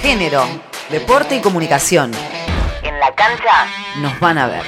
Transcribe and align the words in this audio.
género, 0.00 0.42
deporte 0.90 1.36
y 1.36 1.40
comunicación. 1.40 2.10
En 2.82 2.98
la 2.98 3.14
cancha 3.14 3.66
nos 4.00 4.18
van 4.18 4.38
a 4.38 4.46
ver 4.46 4.64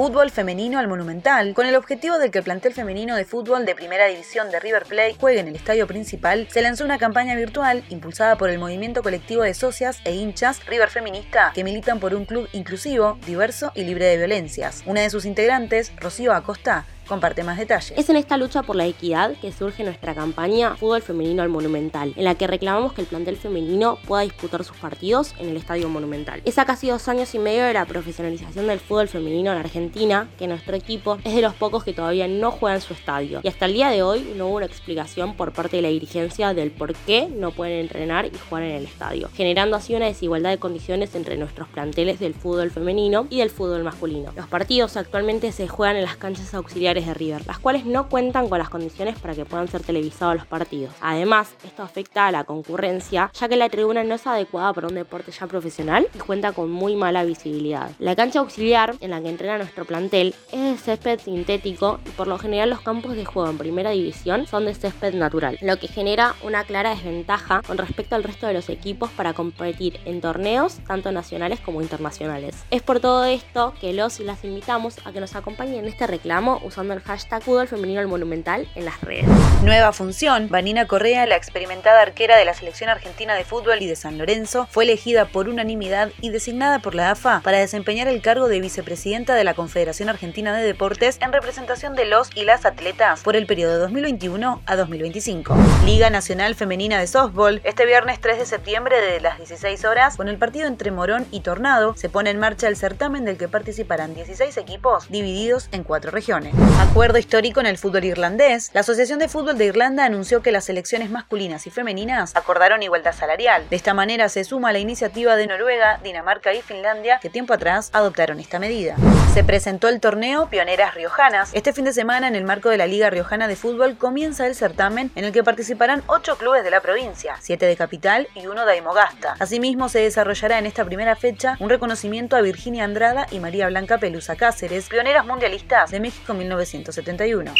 fútbol 0.00 0.30
femenino 0.30 0.78
al 0.78 0.88
Monumental. 0.88 1.52
Con 1.52 1.66
el 1.66 1.76
objetivo 1.76 2.18
de 2.18 2.30
que 2.30 2.38
el 2.38 2.44
plantel 2.44 2.72
femenino 2.72 3.16
de 3.16 3.26
fútbol 3.26 3.66
de 3.66 3.74
primera 3.74 4.06
división 4.06 4.50
de 4.50 4.58
River 4.58 4.86
Plate 4.86 5.16
juegue 5.20 5.40
en 5.40 5.48
el 5.48 5.56
estadio 5.56 5.86
principal, 5.86 6.48
se 6.50 6.62
lanzó 6.62 6.86
una 6.86 6.96
campaña 6.96 7.36
virtual 7.36 7.84
impulsada 7.90 8.38
por 8.38 8.48
el 8.48 8.58
movimiento 8.58 9.02
colectivo 9.02 9.42
de 9.42 9.52
socias 9.52 9.98
e 10.06 10.14
hinchas 10.14 10.64
River 10.66 10.88
Feminista 10.88 11.52
que 11.54 11.64
militan 11.64 12.00
por 12.00 12.14
un 12.14 12.24
club 12.24 12.48
inclusivo, 12.52 13.18
diverso 13.26 13.72
y 13.74 13.84
libre 13.84 14.06
de 14.06 14.16
violencias. 14.16 14.82
Una 14.86 15.02
de 15.02 15.10
sus 15.10 15.26
integrantes, 15.26 15.92
Rocío 15.96 16.32
Acosta, 16.32 16.86
comparte 17.10 17.42
más 17.42 17.58
detalles. 17.58 17.92
Es 17.98 18.08
en 18.08 18.14
esta 18.14 18.36
lucha 18.36 18.62
por 18.62 18.76
la 18.76 18.86
equidad 18.86 19.32
que 19.42 19.50
surge 19.50 19.82
nuestra 19.82 20.14
campaña 20.14 20.76
Fútbol 20.76 21.02
Femenino 21.02 21.42
al 21.42 21.48
Monumental, 21.48 22.14
en 22.16 22.22
la 22.22 22.36
que 22.36 22.46
reclamamos 22.46 22.92
que 22.92 23.00
el 23.00 23.08
plantel 23.08 23.36
femenino 23.36 23.98
pueda 24.06 24.22
disputar 24.22 24.62
sus 24.62 24.76
partidos 24.76 25.34
en 25.40 25.48
el 25.48 25.56
Estadio 25.56 25.88
Monumental. 25.88 26.40
Es 26.44 26.56
a 26.58 26.64
casi 26.64 26.88
dos 26.88 27.08
años 27.08 27.34
y 27.34 27.40
medio 27.40 27.64
de 27.64 27.72
la 27.72 27.84
profesionalización 27.84 28.68
del 28.68 28.78
fútbol 28.78 29.08
femenino 29.08 29.50
en 29.50 29.58
Argentina 29.58 30.28
que 30.38 30.46
nuestro 30.46 30.76
equipo 30.76 31.18
es 31.24 31.34
de 31.34 31.42
los 31.42 31.52
pocos 31.54 31.82
que 31.82 31.92
todavía 31.92 32.28
no 32.28 32.52
juega 32.52 32.76
en 32.76 32.80
su 32.80 32.92
estadio. 32.92 33.40
Y 33.42 33.48
hasta 33.48 33.66
el 33.66 33.72
día 33.72 33.90
de 33.90 34.04
hoy 34.04 34.34
no 34.36 34.46
hubo 34.46 34.58
una 34.58 34.66
explicación 34.66 35.34
por 35.34 35.52
parte 35.52 35.78
de 35.78 35.82
la 35.82 35.88
dirigencia 35.88 36.54
del 36.54 36.70
por 36.70 36.94
qué 36.94 37.28
no 37.28 37.50
pueden 37.50 37.80
entrenar 37.80 38.26
y 38.26 38.38
jugar 38.48 38.62
en 38.62 38.76
el 38.76 38.84
estadio, 38.84 39.28
generando 39.34 39.76
así 39.76 39.96
una 39.96 40.06
desigualdad 40.06 40.50
de 40.50 40.58
condiciones 40.58 41.16
entre 41.16 41.36
nuestros 41.36 41.66
planteles 41.66 42.20
del 42.20 42.34
fútbol 42.34 42.70
femenino 42.70 43.26
y 43.30 43.38
del 43.38 43.50
fútbol 43.50 43.82
masculino. 43.82 44.32
Los 44.36 44.46
partidos 44.46 44.96
actualmente 44.96 45.50
se 45.50 45.66
juegan 45.66 45.96
en 45.96 46.04
las 46.04 46.16
canchas 46.16 46.54
auxiliares 46.54 46.99
de 47.06 47.14
River, 47.14 47.46
las 47.46 47.58
cuales 47.58 47.84
no 47.84 48.08
cuentan 48.08 48.48
con 48.48 48.58
las 48.58 48.68
condiciones 48.68 49.18
para 49.18 49.34
que 49.34 49.44
puedan 49.44 49.68
ser 49.68 49.82
televisados 49.82 50.36
los 50.36 50.46
partidos. 50.46 50.94
Además, 51.00 51.54
esto 51.64 51.82
afecta 51.82 52.26
a 52.26 52.32
la 52.32 52.44
concurrencia, 52.44 53.30
ya 53.32 53.48
que 53.48 53.56
la 53.56 53.68
tribuna 53.68 54.04
no 54.04 54.14
es 54.14 54.26
adecuada 54.26 54.72
para 54.72 54.88
un 54.88 54.94
deporte 54.94 55.32
ya 55.32 55.46
profesional 55.46 56.08
y 56.14 56.18
cuenta 56.18 56.52
con 56.52 56.70
muy 56.70 56.96
mala 56.96 57.24
visibilidad. 57.24 57.90
La 57.98 58.16
cancha 58.16 58.40
auxiliar 58.40 58.94
en 59.00 59.10
la 59.10 59.20
que 59.20 59.28
entrena 59.28 59.58
nuestro 59.58 59.84
plantel 59.84 60.34
es 60.52 60.60
de 60.60 60.76
césped 60.78 61.20
sintético 61.20 62.00
y 62.06 62.10
por 62.10 62.26
lo 62.26 62.38
general 62.38 62.70
los 62.70 62.80
campos 62.80 63.16
de 63.16 63.24
juego 63.24 63.50
en 63.50 63.58
primera 63.58 63.90
división 63.90 64.46
son 64.46 64.64
de 64.64 64.74
césped 64.74 65.14
natural, 65.14 65.58
lo 65.62 65.78
que 65.78 65.88
genera 65.88 66.34
una 66.42 66.64
clara 66.64 66.90
desventaja 66.90 67.62
con 67.66 67.78
respecto 67.78 68.14
al 68.14 68.24
resto 68.24 68.46
de 68.46 68.54
los 68.54 68.68
equipos 68.68 69.10
para 69.10 69.32
competir 69.32 70.00
en 70.04 70.20
torneos 70.20 70.78
tanto 70.86 71.12
nacionales 71.12 71.60
como 71.60 71.82
internacionales. 71.82 72.64
Es 72.70 72.82
por 72.82 73.00
todo 73.00 73.24
esto 73.24 73.74
que 73.80 73.92
los 73.92 74.20
y 74.20 74.24
las 74.24 74.44
invitamos 74.44 74.96
a 75.04 75.12
que 75.12 75.20
nos 75.20 75.34
acompañen 75.36 75.80
en 75.80 75.86
este 75.86 76.06
reclamo 76.06 76.60
usando 76.64 76.89
el 76.92 77.00
hashtag 77.00 77.42
femenino 77.66 78.00
al 78.00 78.08
monumental 78.08 78.68
en 78.74 78.84
las 78.84 79.00
redes. 79.00 79.26
Nueva 79.62 79.92
función. 79.92 80.48
Vanina 80.48 80.86
Correa, 80.86 81.26
la 81.26 81.36
experimentada 81.36 82.02
arquera 82.02 82.36
de 82.36 82.44
la 82.44 82.54
selección 82.54 82.90
argentina 82.90 83.34
de 83.34 83.44
fútbol 83.44 83.82
y 83.82 83.86
de 83.86 83.96
San 83.96 84.18
Lorenzo, 84.18 84.66
fue 84.70 84.84
elegida 84.84 85.26
por 85.26 85.48
unanimidad 85.48 86.10
y 86.20 86.30
designada 86.30 86.78
por 86.78 86.94
la 86.94 87.10
AFA 87.10 87.40
para 87.42 87.58
desempeñar 87.58 88.08
el 88.08 88.22
cargo 88.22 88.48
de 88.48 88.60
vicepresidenta 88.60 89.34
de 89.34 89.44
la 89.44 89.54
Confederación 89.54 90.08
Argentina 90.08 90.56
de 90.56 90.64
Deportes 90.64 91.18
en 91.20 91.32
representación 91.32 91.94
de 91.94 92.04
los 92.04 92.30
y 92.34 92.44
las 92.44 92.64
atletas 92.64 93.22
por 93.22 93.36
el 93.36 93.46
periodo 93.46 93.78
2021 93.78 94.62
a 94.64 94.76
2025. 94.76 95.54
Liga 95.84 96.10
Nacional 96.10 96.54
Femenina 96.54 96.98
de 96.98 97.06
Softball. 97.06 97.60
Este 97.64 97.86
viernes 97.86 98.20
3 98.20 98.38
de 98.38 98.46
septiembre 98.46 99.00
de 99.00 99.20
las 99.20 99.38
16 99.38 99.84
horas, 99.84 100.16
con 100.16 100.28
el 100.28 100.38
partido 100.38 100.66
entre 100.66 100.90
Morón 100.90 101.26
y 101.30 101.40
Tornado, 101.40 101.94
se 101.96 102.08
pone 102.08 102.30
en 102.30 102.38
marcha 102.38 102.68
el 102.68 102.76
certamen 102.76 103.24
del 103.24 103.36
que 103.36 103.48
participarán 103.48 104.14
16 104.14 104.56
equipos 104.56 105.08
divididos 105.08 105.68
en 105.72 105.84
cuatro 105.84 106.10
regiones. 106.10 106.54
Acuerdo 106.78 107.18
histórico 107.18 107.60
en 107.60 107.66
el 107.66 107.78
fútbol 107.78 108.04
irlandés. 108.04 108.70
La 108.74 108.80
Asociación 108.80 109.18
de 109.18 109.28
Fútbol 109.28 109.56
de 109.56 109.64
Irlanda 109.64 110.04
anunció 110.04 110.42
que 110.42 110.52
las 110.52 110.64
selecciones 110.64 111.10
masculinas 111.10 111.66
y 111.66 111.70
femeninas 111.70 112.36
acordaron 112.36 112.82
igualdad 112.82 113.14
salarial. 113.14 113.66
De 113.70 113.76
esta 113.76 113.94
manera 113.94 114.28
se 114.28 114.44
suma 114.44 114.72
la 114.72 114.78
iniciativa 114.78 115.36
de 115.36 115.46
Noruega, 115.46 115.98
Dinamarca 116.02 116.52
y 116.52 116.60
Finlandia, 116.62 117.18
que 117.20 117.30
tiempo 117.30 117.54
atrás 117.54 117.90
adoptaron 117.92 118.38
esta 118.40 118.58
medida. 118.58 118.96
Se 119.32 119.44
presentó 119.44 119.88
el 119.88 120.00
torneo 120.00 120.48
Pioneras 120.50 120.94
Riojanas. 120.94 121.50
Este 121.52 121.72
fin 121.72 121.84
de 121.84 121.92
semana, 121.92 122.26
en 122.26 122.34
el 122.34 122.44
marco 122.44 122.68
de 122.68 122.76
la 122.76 122.86
Liga 122.86 123.10
Riojana 123.10 123.46
de 123.46 123.56
Fútbol, 123.56 123.96
comienza 123.96 124.46
el 124.46 124.54
certamen 124.56 125.10
en 125.14 125.24
el 125.24 125.32
que 125.32 125.44
participarán 125.44 126.02
ocho 126.08 126.36
clubes 126.36 126.64
de 126.64 126.70
la 126.70 126.80
provincia, 126.80 127.36
siete 127.40 127.66
de 127.66 127.76
Capital 127.76 128.28
y 128.34 128.46
uno 128.46 128.66
de 128.66 128.72
Aymogasta. 128.72 129.36
Asimismo, 129.38 129.88
se 129.88 130.00
desarrollará 130.00 130.58
en 130.58 130.66
esta 130.66 130.84
primera 130.84 131.14
fecha 131.14 131.56
un 131.60 131.70
reconocimiento 131.70 132.36
a 132.36 132.40
Virginia 132.40 132.84
Andrada 132.84 133.26
y 133.30 133.38
María 133.38 133.68
Blanca 133.68 133.98
Pelusa 133.98 134.36
Cáceres, 134.36 134.88
pioneras 134.88 135.24
mundialistas 135.24 135.90
de 135.90 136.00
México 136.00 136.34
1900. 136.34 136.59
1971. 136.60 137.54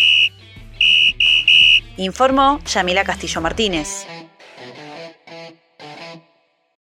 Informó 1.97 2.61
Yamila 2.65 3.05
Castillo 3.05 3.41
Martínez. 3.41 4.07